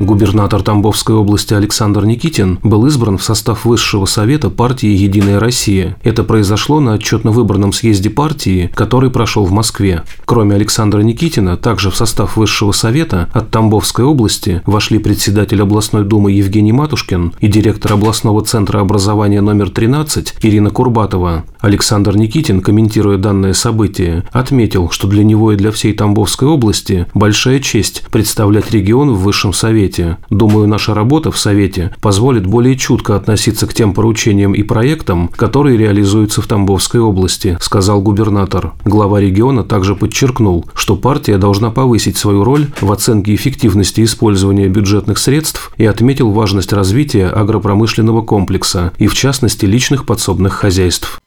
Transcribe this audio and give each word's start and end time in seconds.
Губернатор 0.00 0.62
Тамбовской 0.62 1.14
области 1.14 1.52
Александр 1.52 2.06
Никитин 2.06 2.58
был 2.62 2.86
избран 2.86 3.18
в 3.18 3.22
состав 3.22 3.66
Высшего 3.66 4.06
совета 4.06 4.48
партии 4.48 4.88
«Единая 4.88 5.38
Россия». 5.38 5.98
Это 6.02 6.24
произошло 6.24 6.80
на 6.80 6.94
отчетно-выборном 6.94 7.74
съезде 7.74 8.08
партии, 8.08 8.70
который 8.74 9.10
прошел 9.10 9.44
в 9.44 9.52
Москве. 9.52 10.04
Кроме 10.24 10.54
Александра 10.54 11.02
Никитина, 11.02 11.58
также 11.58 11.90
в 11.90 11.96
состав 11.96 12.38
Высшего 12.38 12.72
совета 12.72 13.28
от 13.34 13.50
Тамбовской 13.50 14.06
области 14.06 14.62
вошли 14.64 14.98
председатель 14.98 15.60
областной 15.60 16.06
думы 16.06 16.32
Евгений 16.32 16.72
Матушкин 16.72 17.34
и 17.38 17.46
директор 17.46 17.92
областного 17.92 18.42
центра 18.42 18.80
образования 18.80 19.42
номер 19.42 19.68
13 19.68 20.36
Ирина 20.40 20.70
Курбатова. 20.70 21.44
Александр 21.60 22.16
Никитин, 22.16 22.62
комментируя 22.62 23.18
данное 23.18 23.52
событие, 23.52 24.24
отметил, 24.32 24.88
что 24.88 25.06
для 25.08 25.24
него 25.24 25.52
и 25.52 25.56
для 25.56 25.70
всей 25.70 25.92
Тамбовской 25.92 26.48
области 26.48 27.06
большая 27.12 27.60
честь 27.60 28.04
представлять 28.10 28.70
регион 28.70 29.10
в 29.10 29.20
Высшем 29.20 29.52
совете 29.52 29.89
Совете. 29.90 30.18
Думаю, 30.30 30.68
наша 30.68 30.94
работа 30.94 31.30
в 31.32 31.38
Совете 31.38 31.92
позволит 32.00 32.46
более 32.46 32.76
чутко 32.76 33.16
относиться 33.16 33.66
к 33.66 33.74
тем 33.74 33.92
поручениям 33.92 34.54
и 34.54 34.62
проектам, 34.62 35.28
которые 35.28 35.76
реализуются 35.76 36.42
в 36.42 36.46
Тамбовской 36.46 37.00
области, 37.00 37.58
сказал 37.60 38.00
губернатор. 38.00 38.72
Глава 38.84 39.20
региона 39.20 39.64
также 39.64 39.96
подчеркнул, 39.96 40.66
что 40.74 40.96
партия 40.96 41.38
должна 41.38 41.70
повысить 41.70 42.16
свою 42.16 42.44
роль 42.44 42.68
в 42.80 42.92
оценке 42.92 43.34
эффективности 43.34 44.04
использования 44.04 44.68
бюджетных 44.68 45.18
средств 45.18 45.72
и 45.76 45.84
отметил 45.84 46.30
важность 46.30 46.72
развития 46.72 47.26
агропромышленного 47.26 48.22
комплекса 48.22 48.92
и, 48.98 49.08
в 49.08 49.14
частности, 49.14 49.66
личных 49.66 50.06
подсобных 50.06 50.52
хозяйств. 50.52 51.19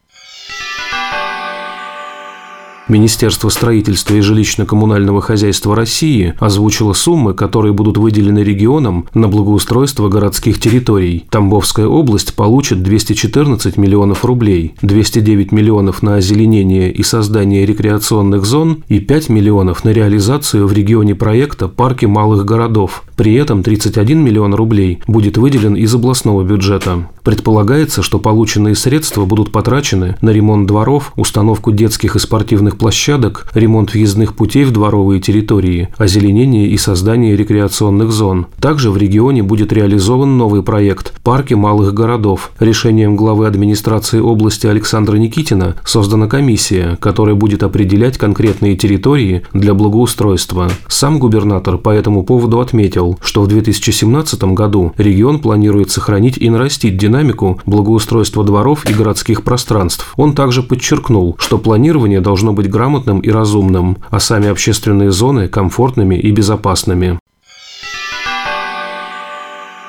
Министерство 2.94 3.50
строительства 3.50 4.14
и 4.14 4.20
жилищно-коммунального 4.20 5.20
хозяйства 5.20 5.76
России 5.76 6.36
озвучило 6.40 6.94
суммы, 6.94 7.34
которые 7.34 7.74
будут 7.74 7.98
выделены 7.98 8.44
регионам 8.44 9.08
на 9.16 9.28
благоустройство 9.28 10.10
городских 10.10 10.60
территорий. 10.60 11.26
Тамбовская 11.32 11.88
область 11.88 12.36
получит 12.36 12.84
214 12.84 13.78
миллионов 13.78 14.24
рублей, 14.24 14.76
209 14.84 15.52
миллионов 15.52 16.04
на 16.04 16.18
озеленение 16.18 16.92
и 16.92 17.02
создание 17.02 17.66
рекреационных 17.66 18.46
зон 18.46 18.84
и 18.88 19.00
5 19.00 19.30
миллионов 19.30 19.84
на 19.84 19.90
реализацию 19.90 20.68
в 20.68 20.74
регионе 20.74 21.16
проекта 21.16 21.68
«Парки 21.68 22.06
малых 22.06 22.46
городов». 22.46 23.06
При 23.16 23.36
этом 23.36 23.64
31 23.64 24.24
миллион 24.24 24.54
рублей 24.54 25.02
будет 25.08 25.38
выделен 25.38 25.76
из 25.76 25.94
областного 25.94 26.44
бюджета. 26.44 27.08
Предполагается, 27.24 28.02
что 28.02 28.20
полученные 28.20 28.76
средства 28.76 29.26
будут 29.26 29.52
потрачены 29.52 30.18
на 30.22 30.32
ремонт 30.32 30.68
дворов, 30.68 31.14
установку 31.16 31.72
детских 31.72 32.16
и 32.16 32.20
спортивных 32.20 32.78
площадок, 32.78 33.48
ремонт 33.54 33.94
въездных 33.94 34.36
путей 34.36 34.66
в 34.66 34.72
дворовые 34.72 35.22
территории, 35.22 35.90
озеленение 35.98 36.68
и 36.68 36.78
создание 36.78 37.38
рекреационных 37.38 38.12
зон. 38.12 38.48
Также 38.60 38.92
в 38.92 38.98
регионе 38.98 39.44
будет 39.44 39.72
реализован 39.72 40.38
новый 40.38 40.64
проект 40.64 41.14
«Парки 41.24 41.54
малых 41.54 41.94
городов». 41.94 42.52
Решением 42.60 43.16
главы 43.16 43.48
администрации 43.48 44.20
области 44.20 44.68
Александра 44.68 45.16
Никитина 45.18 45.76
создана 45.86 46.28
комиссия, 46.28 46.98
которая 47.00 47.36
будет 47.36 47.64
определять 47.64 48.18
конкретные 48.18 48.76
территории 48.76 49.44
для 49.54 49.74
благоустройства. 49.74 50.70
Сам 50.88 51.20
губернатор 51.20 51.78
по 51.78 51.90
этому 51.90 52.24
поводу 52.24 52.60
отметил, 52.60 53.03
что 53.22 53.42
в 53.42 53.48
2017 53.48 54.44
году 54.56 54.94
регион 54.98 55.40
планирует 55.40 55.92
сохранить 55.92 56.38
и 56.38 56.50
нарастить 56.50 56.98
динамику 56.98 57.60
благоустройства 57.66 58.44
дворов 58.44 58.90
и 58.90 58.94
городских 58.94 59.44
пространств. 59.44 60.14
Он 60.16 60.34
также 60.34 60.64
подчеркнул, 60.64 61.36
что 61.40 61.58
планирование 61.58 62.22
должно 62.22 62.54
быть 62.54 62.70
грамотным 62.70 63.20
и 63.20 63.30
разумным, 63.30 63.98
а 64.10 64.20
сами 64.20 64.48
общественные 64.50 65.12
зоны 65.12 65.48
комфортными 65.48 66.16
и 66.16 66.32
безопасными. 66.32 67.20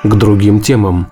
К 0.03 0.15
другим 0.15 0.59
темам. 0.59 1.07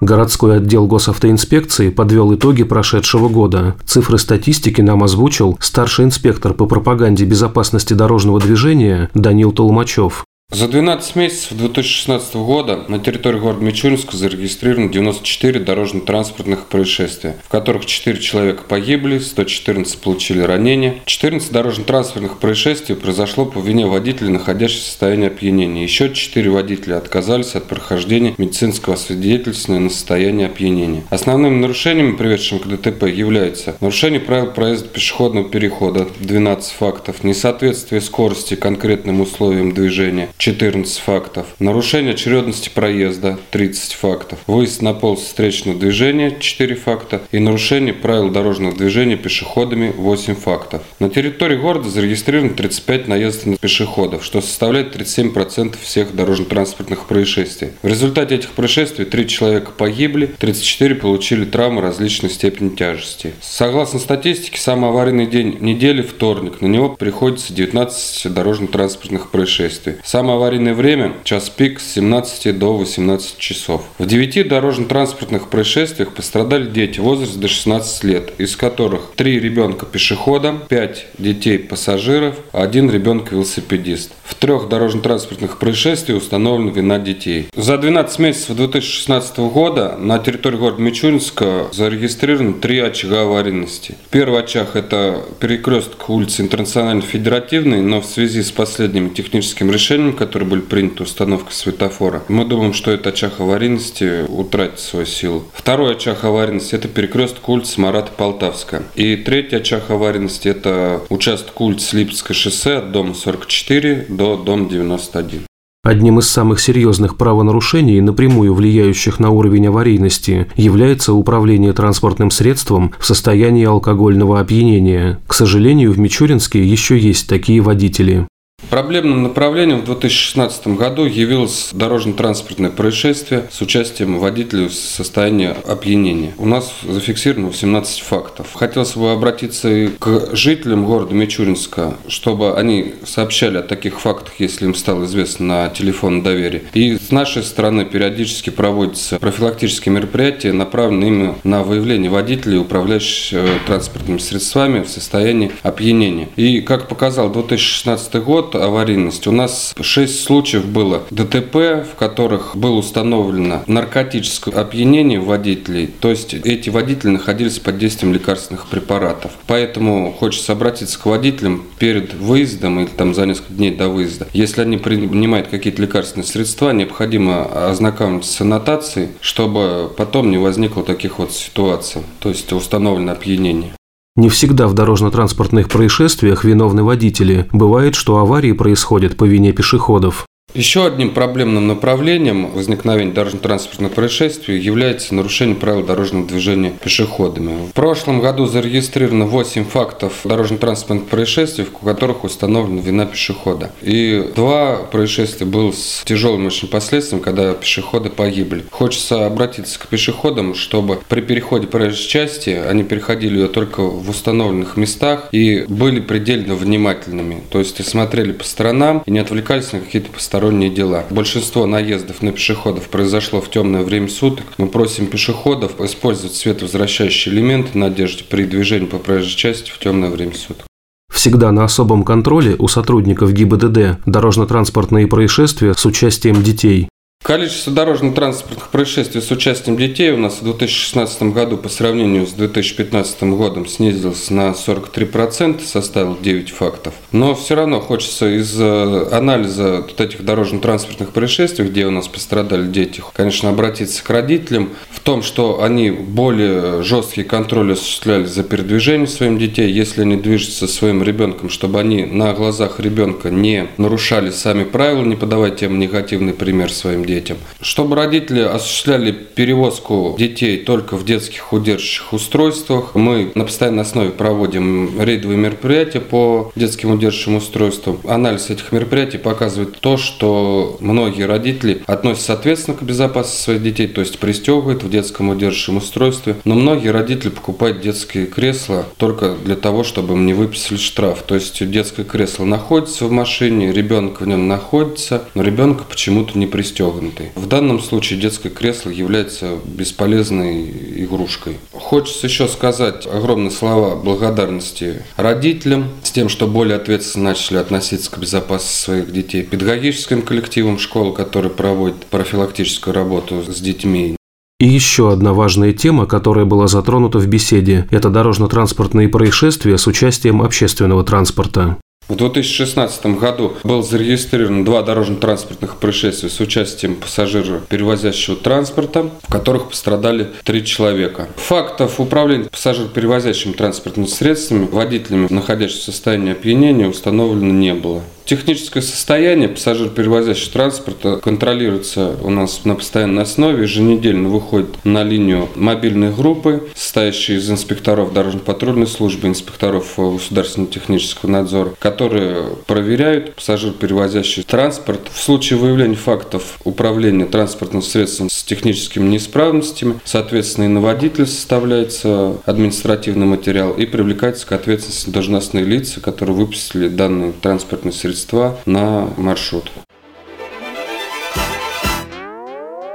Городской 0.00 0.56
отдел 0.56 0.86
госавтоинспекции 0.86 1.88
подвел 1.88 2.34
итоги 2.34 2.64
прошедшего 2.64 3.28
года. 3.28 3.76
Цифры 3.84 4.18
статистики 4.18 4.80
нам 4.80 5.04
озвучил 5.04 5.56
старший 5.60 6.04
инспектор 6.04 6.52
по 6.52 6.66
пропаганде 6.66 7.24
безопасности 7.24 7.94
дорожного 7.94 8.40
движения 8.40 9.08
Данил 9.14 9.52
Толмачев. 9.52 10.23
За 10.54 10.68
12 10.68 11.16
месяцев 11.16 11.54
2016 11.54 12.36
года 12.36 12.84
на 12.86 13.00
территории 13.00 13.40
города 13.40 13.64
Мичуринска 13.64 14.16
зарегистрировано 14.16 14.88
94 14.88 15.58
дорожно-транспортных 15.58 16.66
происшествия, 16.66 17.34
в 17.44 17.48
которых 17.48 17.86
4 17.86 18.20
человека 18.20 18.62
погибли, 18.62 19.18
114 19.18 19.98
получили 19.98 20.42
ранения. 20.42 21.00
14 21.06 21.50
дорожно-транспортных 21.50 22.38
происшествий 22.38 22.94
произошло 22.94 23.46
по 23.46 23.58
вине 23.58 23.86
водителя, 23.86 24.30
находящегося 24.30 24.84
в 24.84 24.90
состоянии 24.90 25.26
опьянения. 25.26 25.82
Еще 25.82 26.14
4 26.14 26.48
водителя 26.48 26.98
отказались 26.98 27.56
от 27.56 27.64
прохождения 27.64 28.36
медицинского 28.38 28.94
свидетельства 28.94 29.76
на 29.76 29.90
состояние 29.90 30.46
опьянения. 30.46 31.02
Основными 31.10 31.58
нарушениями, 31.58 32.14
приведшими 32.14 32.58
к 32.60 32.66
ДТП, 32.68 33.08
являются 33.08 33.76
нарушение 33.80 34.20
правил 34.20 34.52
проезда 34.52 34.86
пешеходного 34.86 35.48
перехода 35.48 36.06
12 36.20 36.70
фактов, 36.74 37.24
несоответствие 37.24 38.00
скорости 38.00 38.54
конкретным 38.54 39.20
условиям 39.20 39.74
движения 39.74 40.28
14 40.44 40.98
фактов. 40.98 41.46
Нарушение 41.58 42.12
очередности 42.12 42.68
проезда 42.68 43.38
30 43.50 43.94
фактов. 43.94 44.40
Выезд 44.46 44.82
на 44.82 44.92
полос 44.92 45.20
встречного 45.20 45.78
движения 45.78 46.36
4 46.38 46.74
факта. 46.74 47.22
И 47.32 47.38
нарушение 47.38 47.94
правил 47.94 48.28
дорожного 48.28 48.76
движения 48.76 49.16
пешеходами 49.16 49.90
8 49.96 50.34
фактов. 50.34 50.82
На 50.98 51.08
территории 51.08 51.56
города 51.56 51.88
зарегистрировано 51.88 52.50
35 52.50 53.08
наездов 53.08 53.46
на 53.46 53.56
пешеходов, 53.56 54.22
что 54.22 54.42
составляет 54.42 54.94
37% 54.94 55.76
всех 55.80 56.14
дорожно-транспортных 56.14 57.06
происшествий. 57.06 57.70
В 57.80 57.88
результате 57.88 58.34
этих 58.34 58.50
происшествий 58.50 59.06
3 59.06 59.26
человека 59.26 59.70
погибли, 59.74 60.26
34 60.26 60.94
получили 60.96 61.46
травмы 61.46 61.80
различной 61.80 62.28
степени 62.28 62.68
тяжести. 62.68 63.32
Согласно 63.40 63.98
статистике, 63.98 64.60
самый 64.60 64.90
аварийный 64.90 65.26
день 65.26 65.56
недели– 65.60 66.02
вторник. 66.02 66.60
На 66.60 66.66
него 66.66 66.90
приходится 66.90 67.54
19 67.54 68.30
дорожно-транспортных 68.30 69.30
происшествий. 69.30 69.94
Самое 70.34 70.48
аварийное 70.48 70.74
время– 70.74 71.12
час 71.24 71.48
пик 71.48 71.78
с 71.78 71.92
17 71.92 72.58
до 72.58 72.76
18 72.76 73.38
часов. 73.38 73.84
В 73.98 74.06
9 74.06 74.48
дорожно-транспортных 74.48 75.48
происшествиях 75.48 76.12
пострадали 76.12 76.66
дети 76.66 76.98
в 76.98 77.04
возрасте 77.04 77.38
до 77.38 77.46
16 77.46 78.02
лет, 78.02 78.32
из 78.38 78.56
которых 78.56 79.12
3 79.14 79.38
ребенка 79.38 79.86
пешехода, 79.86 80.56
5 80.68 81.06
детей 81.18 81.60
пассажиров, 81.60 82.34
1 82.52 82.90
ребенок 82.90 83.30
велосипедист. 83.30 84.10
В 84.24 84.34
трех 84.34 84.68
дорожно-транспортных 84.68 85.58
происшествиях 85.58 86.20
установлена 86.20 86.72
вина 86.72 86.98
детей. 86.98 87.46
За 87.54 87.78
12 87.78 88.18
месяцев 88.18 88.56
2016 88.56 89.38
года 89.38 89.96
на 89.96 90.18
территории 90.18 90.56
города 90.56 90.82
Мичуринска 90.82 91.68
зарегистрировано 91.72 92.54
три 92.54 92.80
очага 92.80 93.22
аварийности. 93.22 93.94
Первый 94.10 94.40
очаг– 94.40 94.70
это 94.74 95.22
перекресток 95.38 96.10
улицы 96.10 96.42
Интернационально-Федеративной, 96.42 97.82
но 97.82 98.00
в 98.00 98.06
связи 98.06 98.42
с 98.42 98.50
последними 98.50 99.10
техническими 99.10 99.70
решениями, 99.70 100.12
которые 100.26 100.48
были 100.48 100.60
приняты, 100.60 101.02
установка 101.02 101.52
светофора, 101.52 102.22
мы 102.28 102.44
думаем, 102.44 102.72
что 102.72 102.90
этот 102.90 103.08
очаг 103.08 103.40
аварийности 103.40 104.24
утратит 104.28 104.80
свою 104.80 105.06
силу. 105.06 105.44
Второй 105.52 105.92
очаг 105.92 106.24
аварийности– 106.24 106.74
это 106.76 106.88
перекресток 106.88 107.48
улицы 107.48 107.80
Марата 107.80 108.10
Полтавская. 108.16 108.82
И 108.94 109.16
третий 109.16 109.56
очаг 109.56 109.90
аварийности– 109.90 110.48
это 110.54 111.02
участок 111.08 111.60
улицы 111.60 111.96
Липецкое 111.96 112.34
шоссе 112.34 112.78
от 112.78 112.92
дома 112.92 113.14
44 113.14 114.06
до 114.08 114.36
дома 114.36 114.68
91. 114.68 115.42
Одним 115.84 116.18
из 116.18 116.30
самых 116.30 116.60
серьезных 116.60 117.18
правонарушений, 117.18 118.00
напрямую 118.00 118.54
влияющих 118.54 119.20
на 119.20 119.28
уровень 119.28 119.66
аварийности, 119.66 120.46
является 120.56 121.12
управление 121.12 121.74
транспортным 121.74 122.30
средством 122.30 122.94
в 122.98 123.04
состоянии 123.04 123.66
алкогольного 123.66 124.40
опьянения. 124.40 125.20
К 125.26 125.34
сожалению, 125.34 125.92
в 125.92 125.98
Мичуринске 125.98 126.64
еще 126.64 126.98
есть 126.98 127.28
такие 127.28 127.60
водители. 127.60 128.26
Проблемным 128.74 129.22
направлением 129.22 129.82
в 129.82 129.84
2016 129.84 130.66
году 130.66 131.04
явилось 131.04 131.70
дорожно-транспортное 131.74 132.70
происшествие 132.70 133.44
с 133.52 133.60
участием 133.60 134.18
водителя 134.18 134.68
в 134.68 134.74
состоянии 134.74 135.54
опьянения. 135.68 136.34
У 136.38 136.44
нас 136.44 136.72
зафиксировано 136.82 137.52
17 137.52 138.00
фактов. 138.00 138.48
Хотелось 138.52 138.96
бы 138.96 139.12
обратиться 139.12 139.70
и 139.70 139.86
к 139.86 140.34
жителям 140.34 140.86
города 140.86 141.14
Мичуринска, 141.14 141.94
чтобы 142.08 142.56
они 142.56 142.96
сообщали 143.04 143.58
о 143.58 143.62
таких 143.62 144.00
фактах, 144.00 144.34
если 144.40 144.64
им 144.64 144.74
стало 144.74 145.04
известно 145.04 145.46
на 145.46 145.68
телефон 145.68 146.24
доверия. 146.24 146.64
И 146.72 146.98
с 146.98 147.12
нашей 147.12 147.44
стороны 147.44 147.84
периодически 147.84 148.50
проводятся 148.50 149.20
профилактические 149.20 149.94
мероприятия, 149.94 150.52
направленные 150.52 151.10
именно 151.10 151.34
на 151.44 151.62
выявление 151.62 152.10
водителей, 152.10 152.58
управляющих 152.58 153.38
э, 153.38 153.46
транспортными 153.68 154.18
средствами 154.18 154.82
в 154.82 154.88
состоянии 154.88 155.52
опьянения. 155.62 156.28
И, 156.34 156.60
как 156.60 156.88
показал 156.88 157.30
2016 157.30 158.16
год, 158.16 158.56
аварийность. 158.66 159.26
У 159.26 159.32
нас 159.32 159.74
6 159.80 160.24
случаев 160.24 160.66
было 160.66 161.02
ДТП, 161.10 161.84
в 161.84 161.94
которых 161.98 162.56
было 162.56 162.76
установлено 162.76 163.62
наркотическое 163.66 164.54
опьянение 164.54 165.20
водителей, 165.20 165.86
то 165.86 166.10
есть 166.10 166.34
эти 166.34 166.70
водители 166.70 167.10
находились 167.10 167.58
под 167.58 167.78
действием 167.78 168.12
лекарственных 168.12 168.66
препаратов. 168.66 169.32
Поэтому 169.46 170.12
хочется 170.12 170.52
обратиться 170.52 170.98
к 170.98 171.06
водителям 171.06 171.64
перед 171.78 172.14
выездом 172.14 172.80
или 172.80 172.86
там 172.86 173.14
за 173.14 173.26
несколько 173.26 173.52
дней 173.52 173.70
до 173.70 173.88
выезда. 173.88 174.26
Если 174.32 174.62
они 174.62 174.78
принимают 174.78 175.48
какие-то 175.48 175.82
лекарственные 175.82 176.26
средства, 176.26 176.70
необходимо 176.70 177.68
ознакомиться 177.68 178.32
с 178.32 178.40
аннотацией, 178.40 179.08
чтобы 179.20 179.90
потом 179.96 180.30
не 180.30 180.38
возникло 180.38 180.82
таких 180.82 181.18
вот 181.18 181.32
ситуаций, 181.32 182.02
то 182.20 182.28
есть 182.28 182.52
установлено 182.52 183.12
опьянение. 183.12 183.72
Не 184.16 184.28
всегда 184.28 184.68
в 184.68 184.74
дорожно-транспортных 184.74 185.68
происшествиях 185.68 186.44
виновны 186.44 186.84
водители. 186.84 187.48
Бывает, 187.52 187.96
что 187.96 188.18
аварии 188.18 188.52
происходят 188.52 189.16
по 189.16 189.24
вине 189.24 189.52
пешеходов. 189.52 190.26
Еще 190.54 190.86
одним 190.86 191.10
проблемным 191.12 191.66
направлением 191.66 192.52
возникновения 192.52 193.10
дорожно-транспортных 193.10 193.90
происшествий 193.90 194.60
является 194.60 195.12
нарушение 195.12 195.56
правил 195.56 195.82
дорожного 195.82 196.28
движения 196.28 196.70
пешеходами. 196.70 197.66
В 197.66 197.72
прошлом 197.72 198.20
году 198.20 198.46
зарегистрировано 198.46 199.26
8 199.26 199.64
фактов 199.64 200.20
дорожно-транспортных 200.22 201.08
происшествий, 201.08 201.64
в 201.64 201.84
которых 201.84 202.22
установлена 202.22 202.80
вина 202.82 203.04
пешехода. 203.04 203.72
И 203.82 204.30
два 204.36 204.76
происшествия 204.76 205.44
было 205.44 205.72
с 205.72 206.02
тяжелыми 206.04 206.46
очень 206.46 206.68
последствиями, 206.68 207.24
когда 207.24 207.52
пешеходы 207.54 208.10
погибли. 208.10 208.64
Хочется 208.70 209.26
обратиться 209.26 209.80
к 209.80 209.88
пешеходам, 209.88 210.54
чтобы 210.54 211.00
при 211.08 211.20
переходе 211.20 211.66
проезжей 211.66 212.06
части 212.06 212.50
они 212.50 212.84
переходили 212.84 213.40
ее 213.40 213.48
только 213.48 213.80
в 213.80 214.08
установленных 214.08 214.76
местах 214.76 215.30
и 215.32 215.64
были 215.66 215.98
предельно 215.98 216.54
внимательными. 216.54 217.42
То 217.50 217.58
есть 217.58 217.84
смотрели 217.84 218.30
по 218.30 218.44
сторонам 218.44 219.02
и 219.04 219.10
не 219.10 219.18
отвлекались 219.18 219.72
на 219.72 219.80
какие-то 219.80 220.12
посторонние 220.12 220.43
посторонние 220.44 220.70
дела. 220.70 221.04
Большинство 221.10 221.66
наездов 221.66 222.20
на 222.20 222.30
пешеходов 222.30 222.88
произошло 222.88 223.40
в 223.40 223.50
темное 223.50 223.82
время 223.82 224.08
суток. 224.08 224.44
Мы 224.58 224.66
просим 224.66 225.06
пешеходов 225.06 225.80
использовать 225.80 226.34
световозвращающие 226.34 227.34
элементы 227.34 227.78
на 227.78 227.86
одежде 227.86 228.24
при 228.24 228.44
движении 228.44 228.86
по 228.86 228.98
проезжей 228.98 229.36
части 229.36 229.70
в 229.70 229.78
темное 229.78 230.10
время 230.10 230.34
суток. 230.34 230.66
Всегда 231.10 231.50
на 231.52 231.64
особом 231.64 232.02
контроле 232.02 232.56
у 232.58 232.68
сотрудников 232.68 233.32
ГИБДД 233.32 234.04
дорожно-транспортные 234.04 235.06
происшествия 235.06 235.72
с 235.72 235.86
участием 235.86 236.42
детей. 236.42 236.88
Количество 237.24 237.72
дорожно-транспортных 237.72 238.68
происшествий 238.68 239.22
с 239.22 239.30
участием 239.30 239.78
детей 239.78 240.10
у 240.10 240.18
нас 240.18 240.42
в 240.42 240.44
2016 240.44 241.22
году 241.32 241.56
по 241.56 241.70
сравнению 241.70 242.26
с 242.26 242.32
2015 242.32 243.22
годом 243.22 243.66
снизилось 243.66 244.28
на 244.28 244.50
43%, 244.50 245.64
составил 245.64 246.18
9 246.20 246.50
фактов. 246.50 246.92
Но 247.12 247.34
все 247.34 247.54
равно 247.54 247.80
хочется 247.80 248.28
из 248.28 248.54
э, 248.60 249.08
анализа 249.10 249.86
вот 249.88 249.98
этих 249.98 250.22
дорожно-транспортных 250.22 251.12
происшествий, 251.12 251.66
где 251.66 251.86
у 251.86 251.90
нас 251.90 252.08
пострадали 252.08 252.66
дети, 252.66 253.02
конечно, 253.14 253.48
обратиться 253.48 254.04
к 254.04 254.10
родителям 254.10 254.68
в 254.90 255.00
том, 255.00 255.22
что 255.22 255.62
они 255.62 255.90
более 255.90 256.82
жесткий 256.82 257.22
контроль 257.22 257.72
осуществляли 257.72 258.26
за 258.26 258.44
передвижением 258.44 259.06
своим 259.06 259.38
детей, 259.38 259.72
если 259.72 260.02
они 260.02 260.16
движутся 260.16 260.66
своим 260.66 261.02
ребенком, 261.02 261.48
чтобы 261.48 261.80
они 261.80 262.04
на 262.04 262.34
глазах 262.34 262.80
ребенка 262.80 263.30
не 263.30 263.68
нарушали 263.78 264.28
сами 264.28 264.64
правила, 264.64 265.04
не 265.04 265.16
подавая 265.16 265.52
тем 265.52 265.78
негативный 265.78 266.34
пример 266.34 266.70
своим 266.70 267.02
детям 267.06 267.13
детям. 267.14 267.38
Чтобы 267.60 267.96
родители 267.96 268.40
осуществляли 268.40 269.12
перевозку 269.12 270.16
детей 270.18 270.58
только 270.58 270.96
в 270.96 271.04
детских 271.04 271.52
удерживающих 271.52 272.12
устройствах, 272.12 272.94
мы 272.94 273.30
на 273.34 273.44
постоянной 273.44 273.82
основе 273.82 274.10
проводим 274.10 275.00
рейдовые 275.00 275.38
мероприятия 275.38 276.00
по 276.00 276.52
детским 276.56 276.90
удерживающим 276.90 277.36
устройствам. 277.36 278.00
Анализ 278.04 278.50
этих 278.50 278.72
мероприятий 278.72 279.18
показывает 279.18 279.78
то, 279.80 279.96
что 279.96 280.76
многие 280.80 281.24
родители 281.24 281.82
относятся 281.86 282.32
ответственно 282.32 282.76
к 282.76 282.82
безопасности 282.82 283.42
своих 283.42 283.62
детей, 283.62 283.86
то 283.86 284.00
есть 284.00 284.18
пристегивают 284.18 284.82
в 284.82 284.90
детском 284.90 285.28
удерживающем 285.28 285.76
устройстве, 285.76 286.36
но 286.44 286.54
многие 286.54 286.88
родители 286.88 287.30
покупают 287.30 287.80
детские 287.80 288.26
кресла 288.26 288.86
только 288.96 289.34
для 289.44 289.56
того, 289.56 289.84
чтобы 289.84 290.14
им 290.14 290.26
не 290.26 290.34
выписали 290.34 290.78
штраф. 290.78 291.22
То 291.22 291.34
есть 291.34 291.64
детское 291.70 292.04
кресло 292.04 292.44
находится 292.44 293.06
в 293.06 293.12
машине, 293.12 293.72
ребенок 293.72 294.20
в 294.20 294.26
нем 294.26 294.48
находится, 294.48 295.24
но 295.34 295.42
ребенка 295.42 295.84
почему-то 295.88 296.38
не 296.38 296.46
пристегнут 296.46 297.03
развернутой. 297.04 297.30
В 297.34 297.46
данном 297.46 297.80
случае 297.80 298.20
детское 298.20 298.50
кресло 298.50 298.90
является 298.90 299.58
бесполезной 299.64 300.70
игрушкой. 300.96 301.58
Хочется 301.72 302.26
еще 302.26 302.48
сказать 302.48 303.06
огромные 303.06 303.50
слова 303.50 303.96
благодарности 303.96 305.02
родителям 305.16 305.88
с 306.02 306.10
тем, 306.10 306.28
что 306.28 306.46
более 306.46 306.76
ответственно 306.76 307.30
начали 307.30 307.58
относиться 307.58 308.10
к 308.10 308.18
безопасности 308.18 308.84
своих 308.84 309.12
детей, 309.12 309.42
педагогическим 309.42 310.22
коллективам 310.22 310.78
школы, 310.78 311.14
которые 311.14 311.50
проводят 311.50 312.06
профилактическую 312.06 312.94
работу 312.94 313.42
с 313.46 313.60
детьми. 313.60 314.16
И 314.60 314.68
еще 314.68 315.12
одна 315.12 315.32
важная 315.32 315.72
тема, 315.72 316.06
которая 316.06 316.44
была 316.44 316.68
затронута 316.68 317.18
в 317.18 317.26
беседе– 317.26 317.86
это 317.90 318.08
дорожно-транспортные 318.08 319.08
происшествия 319.08 319.76
с 319.76 319.86
участием 319.86 320.40
общественного 320.42 321.04
транспорта. 321.04 321.76
В 322.06 322.16
2016 322.16 323.06
году 323.18 323.54
был 323.64 323.82
зарегистрировано 323.82 324.64
два 324.64 324.82
дорожно-транспортных 324.82 325.76
происшествия 325.76 326.28
с 326.28 326.38
участием 326.38 326.96
пассажира 326.96 327.60
перевозящего 327.68 328.36
транспорта, 328.36 329.10
в 329.22 329.32
которых 329.32 329.70
пострадали 329.70 330.28
три 330.44 330.66
человека. 330.66 331.28
Фактов 331.36 332.00
управления 332.00 332.50
пассажир-перевозящими 332.50 333.52
транспортными 333.52 334.06
средствами 334.06 334.66
водителями, 334.66 335.28
находящимися 335.30 335.92
в 335.92 335.94
состоянии 335.94 336.32
опьянения, 336.32 336.88
установлено 336.88 337.52
не 337.52 337.72
было. 337.72 338.02
Техническое 338.24 338.80
состояние 338.80 339.50
пассажир 339.50 339.90
перевозящего 339.90 340.50
транспорта 340.50 341.16
контролируется 341.18 342.16
у 342.22 342.30
нас 342.30 342.64
на 342.64 342.74
постоянной 342.74 343.24
основе. 343.24 343.64
Еженедельно 343.64 344.30
выходит 344.30 344.82
на 344.82 345.02
линию 345.02 345.50
мобильные 345.54 346.10
группы, 346.10 346.70
состоящие 346.74 347.36
из 347.36 347.50
инспекторов 347.50 348.14
дорожно-патрульной 348.14 348.86
службы, 348.86 349.28
инспекторов 349.28 349.92
государственного 349.98 350.72
технического 350.72 351.28
надзора, 351.30 351.74
которые 351.78 352.56
проверяют 352.66 353.34
пассажир 353.34 353.72
перевозящий 353.72 354.42
транспорт. 354.42 355.02
В 355.12 355.22
случае 355.22 355.58
выявления 355.58 355.94
фактов 355.94 356.58
управления 356.64 357.26
транспортным 357.26 357.82
средством 357.82 358.30
с 358.30 358.42
техническими 358.42 359.06
неисправностями, 359.06 360.00
соответственно, 360.06 360.64
и 360.64 360.68
на 360.68 360.80
водителя 360.80 361.26
составляется 361.26 362.38
административный 362.46 363.26
материал 363.26 363.72
и 363.72 363.84
привлекается 363.84 364.46
к 364.46 364.52
ответственности 364.52 365.10
должностные 365.10 365.66
лица, 365.66 366.00
которые 366.00 366.34
выпустили 366.34 366.88
данные 366.88 367.32
транспортные 367.32 367.92
средства 367.92 368.14
средства 368.24 368.56
на 368.66 369.08
маршрут. 369.16 369.70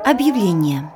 Объявление. 0.06 0.92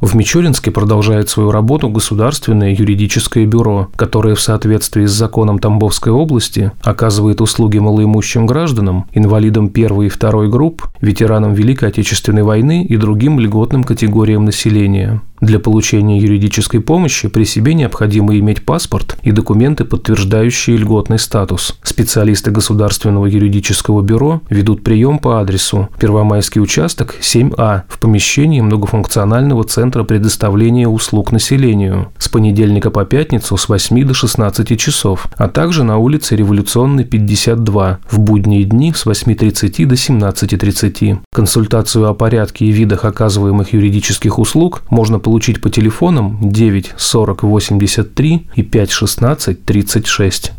В 0.00 0.14
Мичуринске 0.16 0.70
продолжает 0.70 1.28
свою 1.28 1.50
работу 1.50 1.90
Государственное 1.90 2.70
юридическое 2.70 3.44
бюро, 3.44 3.90
которое 3.96 4.34
в 4.34 4.40
соответствии 4.40 5.04
с 5.04 5.10
законом 5.10 5.58
Тамбовской 5.58 6.10
области 6.10 6.72
оказывает 6.82 7.42
услуги 7.42 7.78
малоимущим 7.78 8.46
гражданам, 8.46 9.06
инвалидам 9.12 9.68
первой 9.68 10.06
и 10.06 10.08
второй 10.08 10.48
групп, 10.48 10.88
ветеранам 11.02 11.52
Великой 11.52 11.90
Отечественной 11.90 12.44
войны 12.44 12.82
и 12.82 12.96
другим 12.96 13.38
льготным 13.38 13.84
категориям 13.84 14.46
населения. 14.46 15.20
Для 15.40 15.58
получения 15.58 16.18
юридической 16.18 16.80
помощи 16.80 17.28
при 17.28 17.44
себе 17.44 17.72
необходимо 17.72 18.36
иметь 18.38 18.64
паспорт 18.64 19.16
и 19.22 19.32
документы, 19.32 19.86
подтверждающие 19.86 20.76
льготный 20.76 21.18
статус. 21.18 21.78
Специалисты 21.82 22.50
Государственного 22.50 23.24
юридического 23.24 24.02
бюро 24.02 24.42
ведут 24.50 24.84
прием 24.84 25.18
по 25.18 25.40
адресу 25.40 25.88
Первомайский 25.98 26.60
участок 26.60 27.16
7А 27.20 27.82
в 27.88 27.98
помещении 28.00 28.60
многофункционального 28.60 29.64
центра 29.64 30.04
предоставления 30.04 30.88
услуг 30.88 31.32
населению 31.32 32.12
с 32.18 32.28
понедельника 32.28 32.90
по 32.90 33.06
пятницу 33.06 33.56
с 33.56 33.68
8 33.68 34.04
до 34.06 34.12
16 34.12 34.78
часов, 34.78 35.26
а 35.36 35.48
также 35.48 35.84
на 35.84 35.96
улице 35.96 36.36
Революционной 36.36 37.04
52 37.04 37.98
в 38.10 38.18
будние 38.18 38.64
дни 38.64 38.92
с 38.92 39.06
8.30 39.06 39.86
до 39.86 39.94
17.30. 39.94 41.20
Консультацию 41.32 42.08
о 42.08 42.14
порядке 42.14 42.66
и 42.66 42.70
видах 42.70 43.06
оказываемых 43.06 43.72
юридических 43.72 44.38
услуг 44.38 44.82
можно 44.90 45.18
получить 45.18 45.29
получить 45.30 45.60
по 45.60 45.70
телефонам 45.70 46.38
9 46.42 46.94
40 46.96 47.44
83 47.44 48.48
и 48.56 48.62
5 48.64 48.90
16 48.90 49.64
36. 49.64 50.52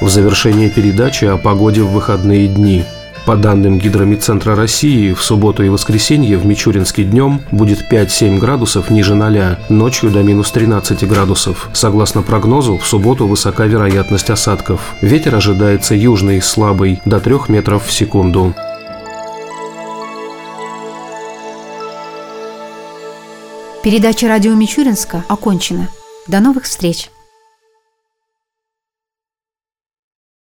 В 0.00 0.08
завершении 0.08 0.68
передачи 0.68 1.24
о 1.24 1.36
погоде 1.36 1.82
в 1.82 1.88
выходные 1.88 2.46
дни– 2.46 2.84
по 3.24 3.36
данным 3.36 3.78
Гидромедцентра 3.78 4.56
России, 4.56 5.12
в 5.12 5.22
субботу 5.22 5.62
и 5.62 5.68
воскресенье 5.68 6.36
в 6.36 6.44
Мичуринске 6.44 7.04
днем 7.04 7.40
будет 7.52 7.88
5-7 7.88 8.38
градусов 8.38 8.90
ниже 8.90 9.14
0, 9.14 9.58
ночью 9.68 10.10
до 10.10 10.24
минус 10.24 10.50
13 10.50 11.06
градусов. 11.06 11.68
Согласно 11.72 12.22
прогнозу, 12.22 12.78
в 12.78 12.86
субботу 12.86 13.28
высока 13.28 13.66
вероятность 13.66 14.28
осадков. 14.28 14.96
Ветер 15.02 15.36
ожидается 15.36 15.94
южный, 15.94 16.42
слабый, 16.42 17.00
до 17.04 17.20
3 17.20 17.36
метров 17.46 17.86
в 17.86 17.92
секунду. 17.92 18.54
Передача 23.84 24.26
«Радио 24.26 24.54
Мичуринска» 24.54 25.24
окончена. 25.28 25.88
До 26.26 26.40
новых 26.40 26.64
встреч! 26.64 27.11